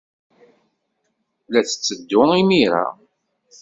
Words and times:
La 1.51 1.61
tetteddu 1.67 2.21
imir-a? 2.41 2.85